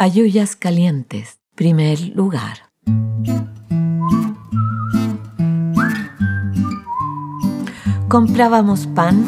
Ayuyas 0.00 0.54
calientes, 0.54 1.40
primer 1.56 1.98
lugar. 2.14 2.70
Comprábamos 8.06 8.86
pan 8.86 9.26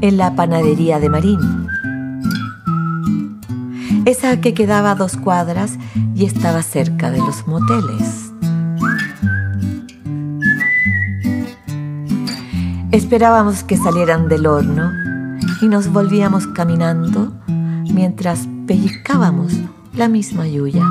en 0.00 0.16
la 0.16 0.34
panadería 0.34 0.98
de 0.98 1.08
Marín. 1.08 1.38
Esa 4.06 4.40
que 4.40 4.54
quedaba 4.54 4.90
a 4.90 4.94
dos 4.96 5.16
cuadras 5.16 5.78
y 6.16 6.24
estaba 6.24 6.64
cerca 6.64 7.12
de 7.12 7.18
los 7.18 7.46
moteles. 7.46 8.32
Esperábamos 12.90 13.62
que 13.62 13.76
salieran 13.76 14.26
del 14.26 14.48
horno 14.48 14.90
y 15.62 15.68
nos 15.68 15.92
volvíamos 15.92 16.48
caminando 16.48 17.32
mientras 17.94 18.48
pellizcábamos 18.66 19.52
la 19.96 20.08
misma 20.08 20.46
Yuya. 20.46 20.84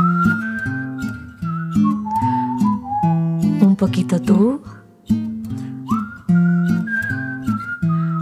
Un 3.62 3.76
poquito 3.78 4.20
tú, 4.20 4.62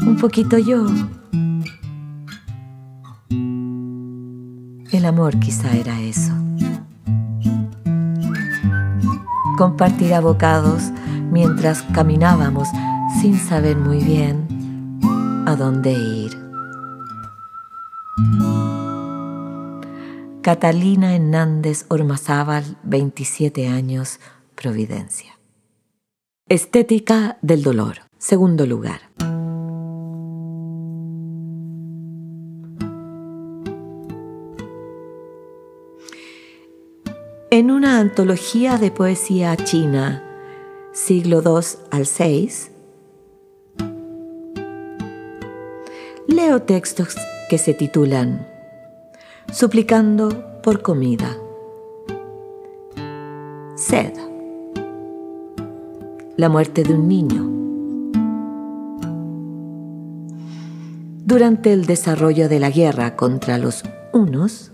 un 0.05 0.17
poquito 0.19 0.57
yo. 0.57 0.85
El 4.91 5.05
amor 5.05 5.39
quizá 5.39 5.71
era 5.71 5.99
eso. 6.01 6.33
Compartir 9.57 10.13
abocados 10.13 10.91
mientras 11.31 11.81
caminábamos 11.93 12.67
sin 13.21 13.37
saber 13.37 13.77
muy 13.77 14.03
bien 14.03 14.47
a 15.47 15.55
dónde 15.55 15.93
ir. 15.93 16.42
Catalina 20.43 21.15
Hernández 21.15 21.85
Ormazábal, 21.87 22.77
27 22.83 23.65
años, 23.67 24.19
Providencia. 24.55 25.39
Estética 26.49 27.37
del 27.41 27.63
dolor, 27.63 27.99
segundo 28.17 28.65
lugar. 28.65 28.99
En 37.49 37.71
una 37.71 37.99
antología 37.99 38.77
de 38.77 38.91
poesía 38.91 39.55
china, 39.55 40.25
siglo 40.91 41.41
II 41.41 41.65
al 41.89 42.05
VI, 42.05 42.49
leo 46.27 46.61
textos 46.63 47.15
que 47.49 47.57
se 47.57 47.73
titulan 47.73 48.52
suplicando 49.53 50.61
por 50.63 50.81
comida. 50.81 51.37
Sed. 53.75 54.13
La 56.37 56.49
muerte 56.49 56.83
de 56.83 56.95
un 56.95 57.07
niño. 57.07 57.51
Durante 61.23 61.71
el 61.71 61.85
desarrollo 61.85 62.49
de 62.49 62.59
la 62.59 62.71
guerra 62.71 63.15
contra 63.15 63.59
los 63.59 63.83
hunos, 64.11 64.71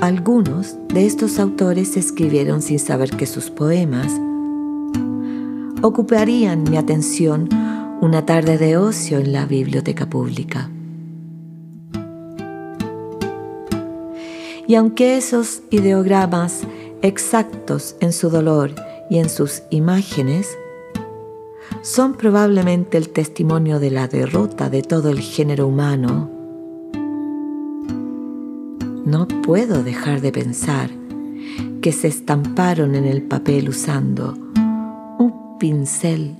algunos 0.00 0.76
de 0.88 1.04
estos 1.04 1.38
autores 1.38 1.98
escribieron 1.98 2.62
sin 2.62 2.78
saber 2.78 3.10
que 3.10 3.26
sus 3.26 3.50
poemas 3.50 4.10
ocuparían 5.82 6.64
mi 6.64 6.78
atención 6.78 7.50
una 8.00 8.24
tarde 8.24 8.56
de 8.56 8.78
ocio 8.78 9.18
en 9.18 9.34
la 9.34 9.44
biblioteca 9.44 10.08
pública. 10.08 10.70
Y 14.70 14.76
aunque 14.76 15.16
esos 15.16 15.62
ideogramas 15.70 16.60
exactos 17.02 17.96
en 17.98 18.12
su 18.12 18.30
dolor 18.30 18.72
y 19.10 19.18
en 19.18 19.28
sus 19.28 19.64
imágenes 19.70 20.56
son 21.82 22.14
probablemente 22.14 22.96
el 22.96 23.08
testimonio 23.08 23.80
de 23.80 23.90
la 23.90 24.06
derrota 24.06 24.70
de 24.70 24.82
todo 24.82 25.10
el 25.10 25.18
género 25.18 25.66
humano, 25.66 26.30
no 29.04 29.26
puedo 29.42 29.82
dejar 29.82 30.20
de 30.20 30.30
pensar 30.30 30.88
que 31.82 31.90
se 31.90 32.06
estamparon 32.06 32.94
en 32.94 33.06
el 33.06 33.22
papel 33.22 33.70
usando 33.70 34.34
un 35.18 35.58
pincel 35.58 36.36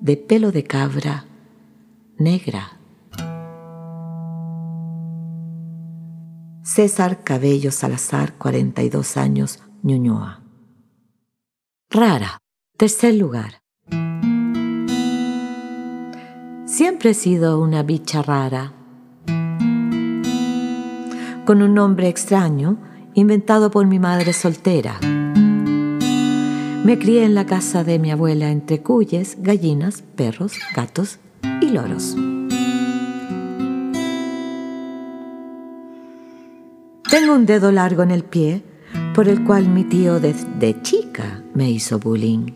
de 0.00 0.16
pelo 0.16 0.52
de 0.52 0.62
cabra 0.62 1.24
negra. 2.18 2.78
César 6.64 7.22
Cabello 7.24 7.70
Salazar, 7.70 8.38
42 8.38 9.18
años, 9.18 9.62
Ñuñoa. 9.82 10.40
Rara, 11.90 12.38
tercer 12.78 13.16
lugar. 13.16 13.60
Siempre 16.64 17.10
he 17.10 17.14
sido 17.14 17.60
una 17.60 17.82
bicha 17.82 18.22
rara, 18.22 18.72
con 21.44 21.60
un 21.60 21.74
nombre 21.74 22.08
extraño 22.08 22.78
inventado 23.12 23.70
por 23.70 23.86
mi 23.86 23.98
madre 23.98 24.32
soltera. 24.32 24.98
Me 25.02 26.98
crié 26.98 27.24
en 27.24 27.34
la 27.34 27.44
casa 27.44 27.84
de 27.84 27.98
mi 27.98 28.10
abuela 28.10 28.50
entre 28.50 28.80
cuyes, 28.80 29.36
gallinas, 29.42 30.00
perros, 30.16 30.54
gatos 30.74 31.18
y 31.60 31.68
loros. 31.68 32.16
Tengo 37.10 37.34
un 37.34 37.46
dedo 37.46 37.70
largo 37.70 38.02
en 38.02 38.10
el 38.10 38.24
pie 38.24 38.62
por 39.14 39.28
el 39.28 39.44
cual 39.44 39.68
mi 39.68 39.84
tío 39.84 40.20
desde 40.20 40.80
chica 40.82 41.42
me 41.54 41.70
hizo 41.70 41.98
bullying. 41.98 42.52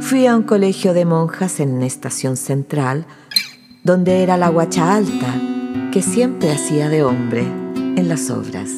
Fui 0.00 0.26
a 0.26 0.36
un 0.36 0.44
colegio 0.44 0.94
de 0.94 1.04
monjas 1.04 1.60
en 1.60 1.82
Estación 1.82 2.36
Central, 2.36 3.06
donde 3.82 4.22
era 4.22 4.36
la 4.36 4.48
guacha 4.48 4.94
alta 4.94 5.34
que 5.92 6.00
siempre 6.00 6.52
hacía 6.52 6.88
de 6.88 7.02
hombre 7.02 7.42
en 7.42 8.08
las 8.08 8.30
obras. 8.30 8.70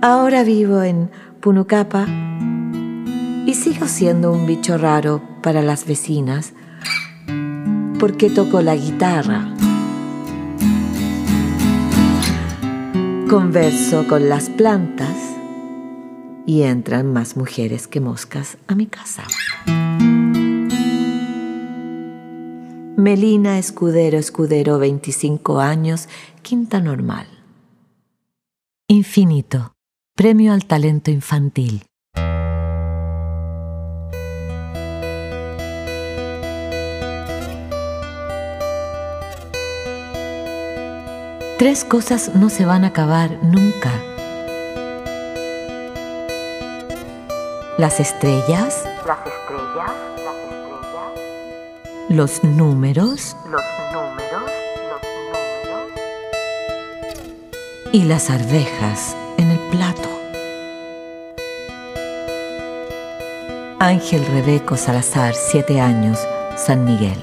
Ahora 0.00 0.42
vivo 0.42 0.82
en 0.82 1.10
Punucapa 1.40 2.06
y 3.46 3.54
sigo 3.54 3.86
siendo 3.86 4.32
un 4.32 4.46
bicho 4.46 4.76
raro 4.76 5.22
para 5.42 5.62
las 5.62 5.86
vecinas 5.86 6.54
porque 8.02 8.30
toco 8.30 8.60
la 8.62 8.74
guitarra. 8.74 9.54
Converso 13.30 14.08
con 14.08 14.28
las 14.28 14.50
plantas 14.50 15.16
y 16.44 16.62
entran 16.62 17.12
más 17.12 17.36
mujeres 17.36 17.86
que 17.86 18.00
moscas 18.00 18.58
a 18.66 18.74
mi 18.74 18.86
casa. 18.86 19.22
Melina 22.96 23.60
Escudero 23.60 24.18
Escudero, 24.18 24.80
25 24.80 25.60
años, 25.60 26.08
quinta 26.42 26.80
normal. 26.80 27.28
Infinito, 28.88 29.74
premio 30.16 30.52
al 30.52 30.64
talento 30.64 31.12
infantil. 31.12 31.84
Tres 41.62 41.84
cosas 41.84 42.34
no 42.34 42.50
se 42.50 42.66
van 42.66 42.82
a 42.82 42.88
acabar 42.88 43.38
nunca. 43.40 43.92
Las 47.78 48.00
estrellas. 48.00 48.82
Las 49.06 49.18
estrellas. 49.24 49.92
Las 50.24 50.34
estrellas. 50.50 51.12
Los 52.08 52.42
números. 52.42 53.36
Los 53.48 53.62
números. 53.92 54.42
Los 54.90 55.02
números. 55.30 55.90
Y 57.92 58.02
las 58.06 58.28
arvejas 58.28 59.16
en 59.38 59.52
el 59.52 59.60
plato. 59.70 60.08
Ángel 63.78 64.26
Rebeco 64.26 64.76
Salazar, 64.76 65.32
siete 65.34 65.80
años, 65.80 66.18
San 66.56 66.84
Miguel. 66.84 67.20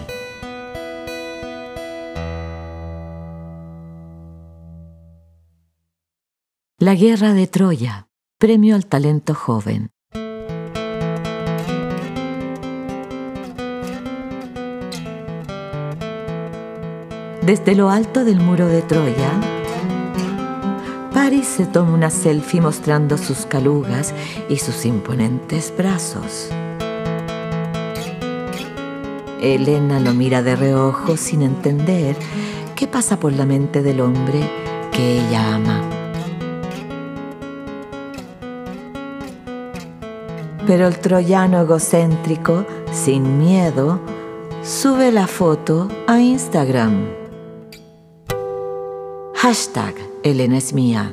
La 6.81 6.95
Guerra 6.95 7.33
de 7.33 7.45
Troya, 7.45 8.07
Premio 8.37 8.73
al 8.73 8.85
Talento 8.85 9.35
Joven. 9.35 9.91
Desde 17.41 17.75
lo 17.75 17.89
alto 17.89 18.23
del 18.23 18.39
muro 18.39 18.67
de 18.67 18.81
Troya, 18.81 19.29
Paris 21.13 21.47
se 21.47 21.65
toma 21.65 21.93
una 21.93 22.09
selfie 22.09 22.61
mostrando 22.61 23.17
sus 23.17 23.45
calugas 23.45 24.13
y 24.47 24.55
sus 24.55 24.85
imponentes 24.85 25.73
brazos. 25.77 26.47
Elena 29.41 29.99
lo 29.99 30.13
mira 30.13 30.41
de 30.43 30.55
reojo 30.55 31.17
sin 31.17 31.41
entender 31.41 32.15
qué 32.77 32.87
pasa 32.87 33.19
por 33.19 33.33
la 33.33 33.45
mente 33.45 33.83
del 33.83 33.99
hombre 33.99 34.39
que 34.93 35.19
ella 35.19 35.55
ama. 35.55 35.98
Pero 40.69 40.85
el 40.85 40.99
troyano 40.99 41.61
egocéntrico, 41.61 42.63
sin 42.91 43.39
miedo, 43.39 43.99
sube 44.61 45.11
la 45.11 45.25
foto 45.25 45.87
a 46.05 46.19
Instagram. 46.19 47.07
Hashtag 49.33 49.95
Elena 50.21 50.59
es 50.59 50.71
mía. 50.71 51.11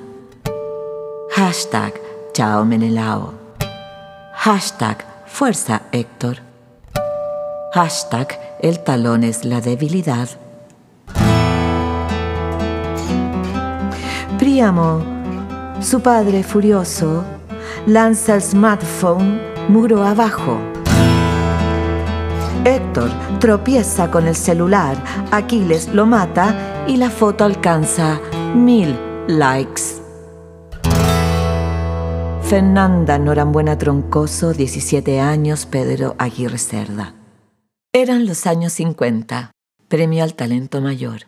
Hashtag 1.30 1.94
Chao 2.34 2.66
Menelao. 2.66 3.32
Hashtag 4.34 5.06
Fuerza 5.24 5.84
Héctor. 5.90 6.36
Hashtag 7.72 8.38
El 8.60 8.80
talón 8.80 9.24
es 9.24 9.46
la 9.46 9.62
debilidad. 9.62 10.28
Príamo, 14.38 15.02
su 15.80 16.02
padre 16.02 16.42
furioso, 16.42 17.24
lanza 17.86 18.34
el 18.34 18.42
smartphone 18.42 19.40
muro 19.68 20.04
abajo. 20.04 20.58
Héctor 22.64 23.10
tropieza 23.38 24.10
con 24.10 24.26
el 24.26 24.34
celular, 24.34 24.96
Aquiles 25.30 25.88
lo 25.94 26.04
mata 26.04 26.84
y 26.88 26.96
la 26.96 27.10
foto 27.10 27.44
alcanza 27.44 28.20
mil 28.54 28.98
likes. 29.28 30.02
Fernanda 32.42 33.18
Norambuena 33.18 33.76
Troncoso, 33.76 34.52
17 34.52 35.20
años, 35.20 35.66
Pedro 35.66 36.14
Aguirre 36.18 36.58
Cerda. 36.58 37.14
Eran 37.92 38.26
los 38.26 38.46
años 38.46 38.72
50, 38.74 39.50
premio 39.88 40.22
al 40.22 40.34
talento 40.34 40.80
mayor. 40.80 41.22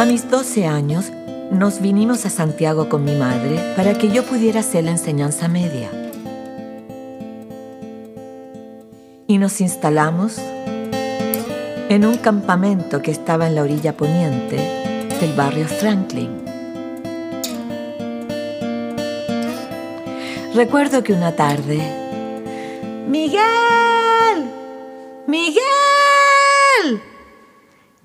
A 0.00 0.06
mis 0.06 0.30
12 0.30 0.64
años 0.64 1.12
nos 1.50 1.82
vinimos 1.82 2.24
a 2.24 2.30
Santiago 2.30 2.88
con 2.88 3.04
mi 3.04 3.14
madre 3.16 3.74
para 3.76 3.92
que 3.92 4.08
yo 4.08 4.24
pudiera 4.24 4.60
hacer 4.60 4.84
la 4.84 4.92
enseñanza 4.92 5.46
media. 5.46 5.90
Y 9.26 9.36
nos 9.36 9.60
instalamos 9.60 10.38
en 11.90 12.06
un 12.06 12.16
campamento 12.16 13.02
que 13.02 13.10
estaba 13.10 13.46
en 13.46 13.54
la 13.54 13.62
orilla 13.62 13.94
poniente 13.94 14.56
del 15.20 15.34
barrio 15.34 15.66
Franklin. 15.66 16.30
Recuerdo 20.54 21.04
que 21.04 21.12
una 21.12 21.36
tarde, 21.36 21.78
Miguel, 23.06 24.46
Miguel, 25.26 25.60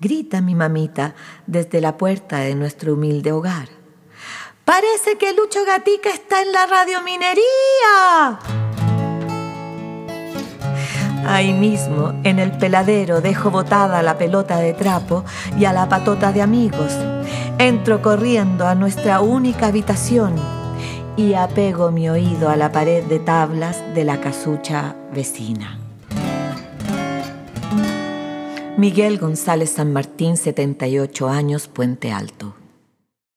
grita 0.06 0.40
mi 0.40 0.54
mamita 0.54 1.16
desde 1.48 1.80
la 1.80 1.96
puerta 1.96 2.38
de 2.38 2.54
nuestro 2.54 2.94
humilde 2.94 3.32
hogar. 3.32 3.68
Parece 4.64 5.18
que 5.18 5.32
Lucho 5.32 5.64
Gatica 5.66 6.10
está 6.10 6.42
en 6.42 6.52
la 6.52 6.64
radiominería. 6.66 8.38
Ahí 11.26 11.52
mismo, 11.52 12.14
en 12.22 12.38
el 12.38 12.52
peladero, 12.56 13.20
dejo 13.20 13.50
botada 13.50 14.00
la 14.02 14.16
pelota 14.16 14.58
de 14.58 14.74
trapo 14.74 15.24
y 15.58 15.64
a 15.64 15.72
la 15.72 15.88
patota 15.88 16.30
de 16.30 16.40
amigos. 16.40 16.92
Entro 17.58 18.00
corriendo 18.00 18.68
a 18.68 18.76
nuestra 18.76 19.20
única 19.20 19.66
habitación 19.66 20.36
y 21.16 21.34
apego 21.34 21.90
mi 21.90 22.08
oído 22.08 22.48
a 22.48 22.54
la 22.54 22.70
pared 22.70 23.02
de 23.04 23.18
tablas 23.18 23.82
de 23.92 24.04
la 24.04 24.20
casucha 24.20 24.94
vecina. 25.12 25.85
Miguel 28.78 29.18
González 29.18 29.70
San 29.70 29.90
Martín, 29.94 30.36
78 30.36 31.30
años, 31.30 31.66
Puente 31.66 32.12
Alto. 32.12 32.54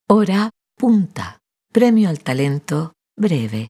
Hora 0.10 0.50
punta. 0.78 1.38
Premio 1.72 2.10
al 2.10 2.20
talento 2.20 2.92
breve. 3.16 3.70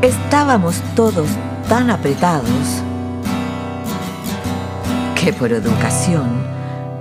Estábamos 0.00 0.80
todos 0.94 1.28
tan 1.68 1.90
apretados 1.90 2.82
que 5.20 5.34
por 5.34 5.52
educación 5.52 6.42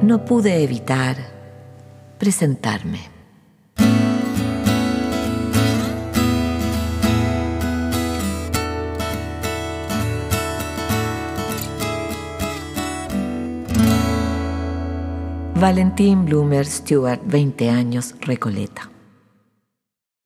no 0.01 0.25
pude 0.25 0.63
evitar 0.63 1.15
presentarme. 2.19 3.10
Valentín 15.61 16.25
Bloomer 16.25 16.65
Stewart, 16.65 17.21
20 17.23 17.69
años, 17.69 18.15
Recoleta. 18.21 18.89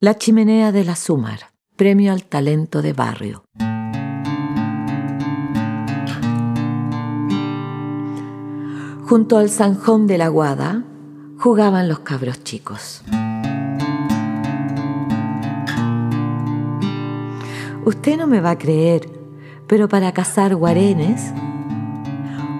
La 0.00 0.16
chimenea 0.16 0.72
de 0.72 0.82
la 0.82 0.96
Sumar, 0.96 1.50
premio 1.76 2.14
al 2.14 2.24
talento 2.24 2.80
de 2.80 2.94
barrio. 2.94 3.44
Junto 9.04 9.36
al 9.36 9.50
zanjón 9.50 10.06
de 10.06 10.16
la 10.16 10.28
Guada 10.28 10.84
jugaban 11.38 11.86
los 11.86 11.98
cabros 11.98 12.42
chicos. 12.42 13.02
Usted 17.84 18.16
no 18.16 18.26
me 18.26 18.40
va 18.40 18.52
a 18.52 18.58
creer, 18.58 19.10
pero 19.66 19.86
para 19.86 20.12
cazar 20.12 20.56
guarenes 20.56 21.30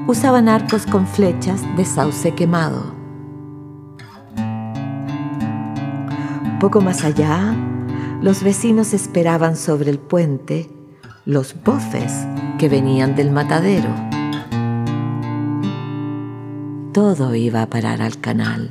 usaban 0.06 0.48
arcos 0.48 0.86
con 0.86 1.06
flechas 1.06 1.62
de 1.76 1.84
sauce 1.84 2.34
quemado. 2.34 2.94
Poco 6.60 6.80
más 6.80 7.04
allá, 7.04 7.54
los 8.22 8.42
vecinos 8.42 8.94
esperaban 8.94 9.56
sobre 9.56 9.90
el 9.90 9.98
puente 9.98 10.70
los 11.24 11.54
bofes 11.64 12.26
que 12.58 12.68
venían 12.68 13.14
del 13.14 13.30
matadero 13.30 13.90
todo 16.96 17.34
iba 17.34 17.60
a 17.60 17.66
parar 17.66 18.00
al 18.00 18.22
canal. 18.22 18.70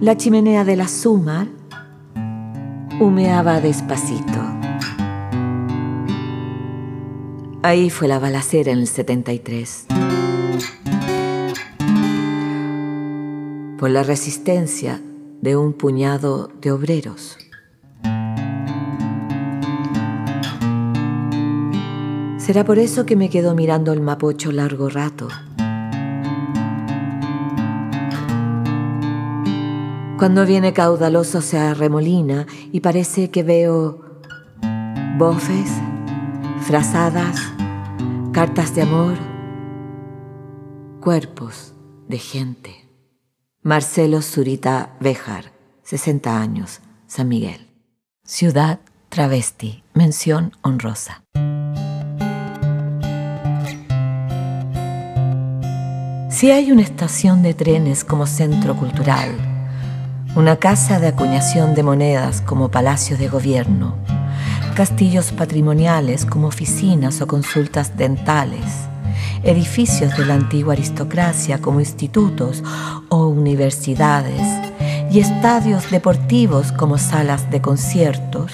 La 0.00 0.16
chimenea 0.16 0.64
de 0.64 0.76
la 0.76 0.88
Sumar 0.88 1.46
humeaba 2.98 3.60
despacito. 3.60 4.69
Ahí 7.62 7.90
fue 7.90 8.08
la 8.08 8.18
balacera 8.18 8.72
en 8.72 8.78
el 8.78 8.86
73. 8.86 9.86
Por 13.78 13.90
la 13.90 14.02
resistencia 14.02 15.02
de 15.42 15.56
un 15.56 15.74
puñado 15.74 16.50
de 16.62 16.72
obreros. 16.72 17.36
Será 22.38 22.64
por 22.64 22.78
eso 22.78 23.04
que 23.04 23.14
me 23.14 23.28
quedo 23.28 23.54
mirando 23.54 23.92
el 23.92 24.00
mapocho 24.00 24.52
largo 24.52 24.88
rato. 24.88 25.28
Cuando 30.18 30.46
viene 30.46 30.72
caudaloso 30.72 31.42
se 31.42 31.58
arremolina 31.58 32.46
y 32.72 32.80
parece 32.80 33.30
que 33.30 33.42
veo 33.42 34.02
bofes, 35.18 35.70
frazadas, 36.62 37.40
cartas 38.32 38.74
de 38.74 38.82
amor, 38.82 39.16
cuerpos 41.00 41.74
de 42.08 42.18
gente. 42.18 42.88
Marcelo 43.62 44.22
Zurita 44.22 44.90
Bejar, 45.00 45.52
60 45.82 46.40
años, 46.40 46.80
San 47.06 47.28
Miguel. 47.28 47.68
Ciudad 48.24 48.80
Travesti, 49.08 49.82
mención 49.94 50.52
honrosa. 50.62 51.24
Si 56.28 56.50
hay 56.50 56.72
una 56.72 56.82
estación 56.82 57.42
de 57.42 57.54
trenes 57.54 58.04
como 58.04 58.26
centro 58.26 58.76
cultural, 58.76 59.30
una 60.36 60.56
casa 60.56 61.00
de 61.00 61.08
acuñación 61.08 61.74
de 61.74 61.82
monedas 61.82 62.40
como 62.40 62.70
palacio 62.70 63.18
de 63.18 63.28
gobierno, 63.28 63.96
castillos 64.70 65.32
patrimoniales 65.32 66.24
como 66.24 66.48
oficinas 66.48 67.20
o 67.20 67.26
consultas 67.26 67.96
dentales, 67.96 68.64
edificios 69.42 70.16
de 70.16 70.26
la 70.26 70.34
antigua 70.34 70.74
aristocracia 70.74 71.60
como 71.60 71.80
institutos 71.80 72.62
o 73.08 73.26
universidades 73.28 74.42
y 75.10 75.20
estadios 75.20 75.90
deportivos 75.90 76.72
como 76.72 76.98
salas 76.98 77.50
de 77.50 77.60
conciertos, 77.60 78.52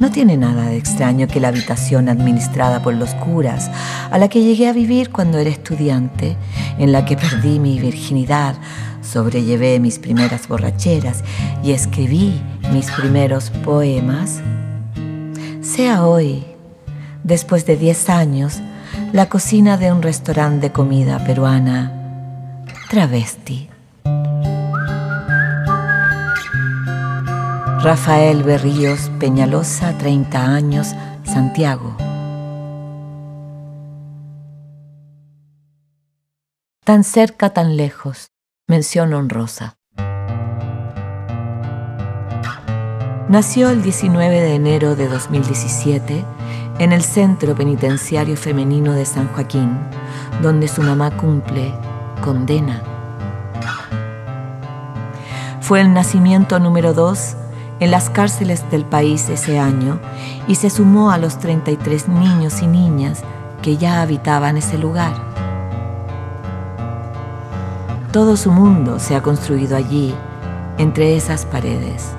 No 0.00 0.10
tiene 0.10 0.36
nada 0.36 0.66
de 0.66 0.76
extraño 0.76 1.28
que 1.28 1.38
la 1.38 1.48
habitación 1.48 2.08
administrada 2.08 2.82
por 2.82 2.94
los 2.94 3.14
curas, 3.14 3.70
a 4.10 4.18
la 4.18 4.28
que 4.28 4.42
llegué 4.42 4.68
a 4.68 4.72
vivir 4.72 5.10
cuando 5.10 5.38
era 5.38 5.50
estudiante, 5.50 6.36
en 6.78 6.90
la 6.90 7.04
que 7.04 7.16
perdí 7.16 7.60
mi 7.60 7.78
virginidad, 7.78 8.56
sobrellevé 9.02 9.78
mis 9.78 10.00
primeras 10.00 10.48
borracheras 10.48 11.22
y 11.62 11.70
escribí 11.70 12.42
mis 12.72 12.90
primeros 12.90 13.50
poemas, 13.50 14.40
sea 15.64 16.06
hoy, 16.06 16.44
después 17.22 17.66
de 17.66 17.76
10 17.76 18.10
años, 18.10 18.60
la 19.12 19.28
cocina 19.28 19.76
de 19.76 19.92
un 19.92 20.02
restaurante 20.02 20.68
de 20.68 20.72
comida 20.72 21.24
peruana 21.24 21.92
travesti. 22.90 23.70
Rafael 27.82 28.42
Berríos 28.42 29.10
Peñalosa, 29.18 29.96
30 29.98 30.38
años, 30.42 30.94
Santiago. 31.24 31.96
Tan 36.84 37.04
cerca, 37.04 37.50
tan 37.50 37.76
lejos. 37.76 38.30
Mención 38.66 39.12
honrosa. 39.12 39.76
Nació 43.28 43.70
el 43.70 43.82
19 43.82 44.38
de 44.38 44.54
enero 44.54 44.96
de 44.96 45.08
2017 45.08 46.26
en 46.78 46.92
el 46.92 47.02
Centro 47.02 47.54
Penitenciario 47.54 48.36
Femenino 48.36 48.92
de 48.92 49.06
San 49.06 49.28
Joaquín, 49.28 49.78
donde 50.42 50.68
su 50.68 50.82
mamá 50.82 51.10
cumple 51.16 51.72
condena. 52.22 52.82
Fue 55.62 55.80
el 55.80 55.94
nacimiento 55.94 56.58
número 56.58 56.92
2 56.92 57.36
en 57.80 57.90
las 57.90 58.10
cárceles 58.10 58.70
del 58.70 58.84
país 58.84 59.30
ese 59.30 59.58
año 59.58 59.98
y 60.46 60.56
se 60.56 60.68
sumó 60.68 61.10
a 61.10 61.16
los 61.16 61.38
33 61.38 62.08
niños 62.08 62.60
y 62.60 62.66
niñas 62.66 63.22
que 63.62 63.78
ya 63.78 64.02
habitaban 64.02 64.58
ese 64.58 64.76
lugar. 64.76 65.14
Todo 68.12 68.36
su 68.36 68.52
mundo 68.52 68.98
se 68.98 69.16
ha 69.16 69.22
construido 69.22 69.78
allí, 69.78 70.14
entre 70.76 71.16
esas 71.16 71.46
paredes. 71.46 72.14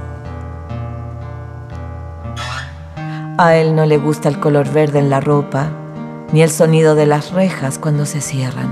A 3.38 3.58
él 3.58 3.76
no 3.76 3.86
le 3.86 3.98
gusta 3.98 4.30
el 4.30 4.40
color 4.40 4.72
verde 4.72 5.00
en 5.00 5.10
la 5.10 5.20
ropa, 5.20 5.70
ni 6.32 6.42
el 6.42 6.50
sonido 6.50 6.96
de 6.96 7.06
las 7.06 7.32
rejas 7.32 7.78
cuando 7.78 8.06
se 8.06 8.22
cierran. 8.22 8.70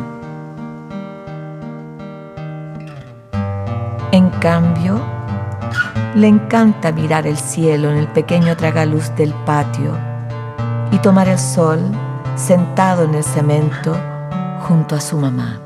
En 4.13 4.29
cambio, 4.29 5.01
le 6.15 6.27
encanta 6.27 6.93
mirar 6.93 7.27
el 7.27 7.35
cielo 7.35 7.91
en 7.91 7.97
el 7.97 8.07
pequeño 8.07 8.55
tragaluz 8.55 9.13
del 9.17 9.33
patio 9.45 9.97
y 10.91 10.97
tomar 10.99 11.27
el 11.27 11.39
sol 11.39 11.79
sentado 12.37 13.03
en 13.03 13.15
el 13.15 13.23
cemento 13.23 13.97
junto 14.61 14.95
a 14.95 15.01
su 15.01 15.17
mamá. 15.17 15.59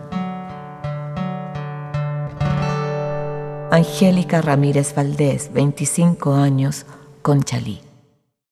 Angélica 3.70 4.42
Ramírez 4.42 4.96
Valdés, 4.96 5.54
25 5.54 6.34
años, 6.34 6.88
Conchalí. 7.22 7.87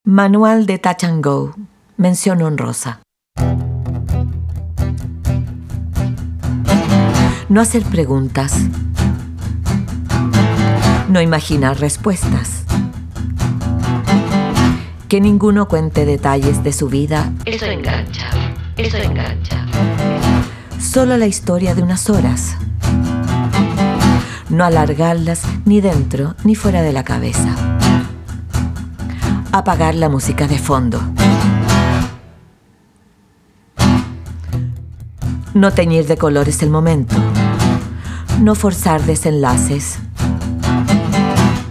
Manual 0.08 0.68
de 0.68 0.78
Touch 0.78 1.04
and 1.04 1.26
Go, 1.26 1.56
mención 1.98 2.44
honrosa. 2.44 3.02
No 7.50 7.60
hacer 7.60 7.82
preguntas 7.86 8.56
no 11.10 11.22
imaginar 11.22 11.80
respuestas. 11.80 12.66
Que 15.08 15.20
ninguno 15.20 15.68
cuente 15.68 16.06
detalles 16.06 16.64
de 16.64 16.72
su 16.72 16.88
vida. 16.88 17.32
Eso 17.46 17.66
engancha, 17.66 18.30
eso 18.78 18.98
engancha. 18.98 19.66
Solo 20.80 21.18
la 21.18 21.26
historia 21.26 21.74
de 21.74 21.82
unas 21.82 22.12
horas. 22.12 22.58
No 24.50 24.66
alargarlas 24.66 25.42
ni 25.66 25.82
dentro 25.82 26.36
ni 26.44 26.54
fuera 26.54 26.84
de 26.84 26.94
la 26.94 27.04
cabeza. 27.04 27.75
Apagar 29.58 29.96
la 29.96 30.10
música 30.10 30.50
de 30.50 30.60
fondo. 30.60 31.00
No 35.54 35.72
teñir 35.72 36.08
de 36.08 36.18
colores 36.18 36.62
el 36.62 36.70
momento. 36.70 37.16
No 38.42 38.54
forzar 38.56 39.02
desenlaces 39.04 40.00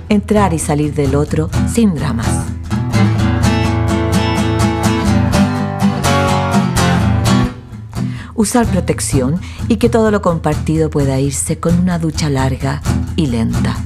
entrar 0.09 0.55
y 0.55 0.59
salir 0.59 0.95
del 0.95 1.15
otro 1.15 1.51
sin 1.71 1.95
dramas. 1.95 2.29
Usar 8.35 8.67
protección 8.67 9.41
y 9.69 9.77
que 9.77 9.91
todo 9.91 10.11
lo 10.11 10.23
compartido 10.23 10.89
pueda 10.89 11.21
irse 11.21 11.59
con 11.59 11.79
una 11.79 11.99
ducha 11.99 12.31
larga 12.31 12.81
y 13.17 13.27
lenta. 13.27 13.77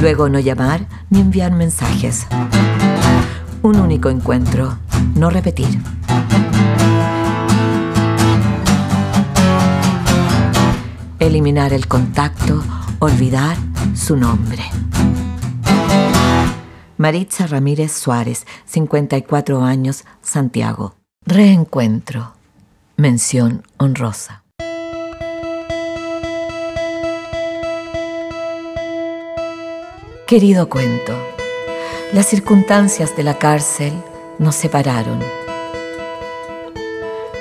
Luego 0.00 0.28
no 0.28 0.38
llamar 0.38 0.86
ni 1.10 1.20
enviar 1.20 1.52
mensajes. 1.52 2.26
Un 3.62 3.80
único 3.80 4.10
encuentro, 4.10 4.78
no 5.16 5.28
repetir. 5.28 5.80
Eliminar 11.18 11.72
el 11.72 11.88
contacto, 11.88 12.62
olvidar 13.00 13.56
su 13.94 14.16
nombre. 14.16 14.62
Maritza 16.96 17.46
Ramírez 17.48 17.92
Suárez, 17.92 18.46
54 18.66 19.62
años, 19.62 20.04
Santiago. 20.22 20.94
Reencuentro. 21.26 22.34
Mención 22.96 23.64
honrosa. 23.76 24.44
Querido 30.28 30.68
cuento, 30.68 31.14
las 32.12 32.26
circunstancias 32.26 33.16
de 33.16 33.22
la 33.22 33.38
cárcel 33.38 33.94
nos 34.38 34.56
separaron 34.56 35.20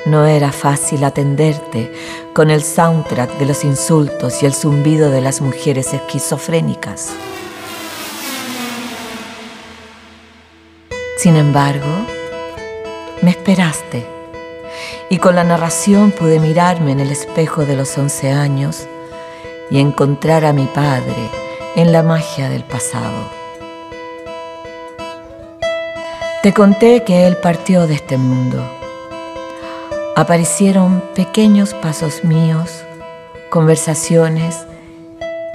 no 0.06 0.26
era 0.26 0.54
fácil 0.54 1.04
atenderte 1.04 1.92
con 2.34 2.50
el 2.50 2.64
soundtrack 2.64 3.40
de 3.40 3.46
los 3.46 3.66
insultos 3.66 4.42
y 4.42 4.46
el 4.46 4.54
zumbido 4.54 5.12
de 5.12 5.20
las 5.20 5.42
mujeres 5.42 5.94
esquizofrénicas. 5.94 7.10
Sin 11.18 11.36
embargo, 11.36 12.08
me 13.22 13.32
esperaste 13.32 14.06
y 15.10 15.18
con 15.18 15.36
la 15.36 15.44
narración 15.44 16.12
pude 16.12 16.40
mirarme 16.40 16.94
en 16.94 17.02
el 17.02 17.12
espejo 17.12 17.66
de 17.66 17.76
los 17.76 17.98
once 17.98 18.32
años 18.32 18.88
y 19.70 19.80
encontrar 19.80 20.46
a 20.46 20.54
mi 20.54 20.68
padre 20.68 21.47
en 21.78 21.94
la 21.94 22.04
magia 22.04 22.50
del 22.50 22.66
pasado. 22.66 23.32
Te 26.44 26.52
conté 26.52 27.06
que 27.06 27.26
él 27.26 27.38
partió 27.38 27.88
de 27.88 27.94
este 27.94 28.18
mundo 28.18 28.62
aparecieron 30.18 31.04
pequeños 31.14 31.76
pasos 31.76 32.24
míos, 32.24 32.84
conversaciones 33.52 34.66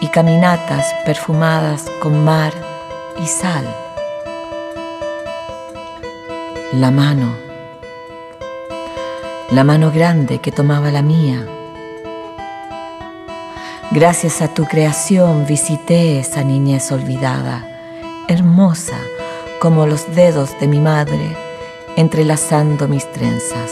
y 0.00 0.06
caminatas 0.06 0.94
perfumadas 1.04 1.90
con 2.00 2.24
mar 2.24 2.52
y 3.20 3.26
sal. 3.26 3.66
La 6.74 6.92
mano, 6.92 7.34
la 9.50 9.64
mano 9.64 9.90
grande 9.90 10.38
que 10.38 10.52
tomaba 10.52 10.92
la 10.92 11.02
mía. 11.02 11.44
Gracias 13.94 14.40
a 14.40 14.48
tu 14.48 14.64
creación 14.64 15.44
visité 15.46 16.18
esa 16.18 16.42
niñez 16.42 16.90
olvidada, 16.92 17.62
hermosa 18.26 18.96
como 19.60 19.84
los 19.84 20.14
dedos 20.14 20.58
de 20.60 20.66
mi 20.66 20.80
madre 20.80 21.36
entrelazando 21.98 22.88
mis 22.88 23.04
trenzas. 23.12 23.70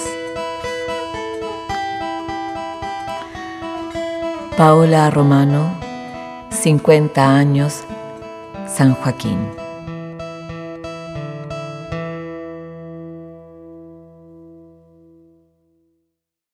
Paola 4.59 5.09
Romano, 5.09 5.73
50 6.51 7.27
años, 7.27 7.83
San 8.69 8.93
Joaquín. 8.93 9.60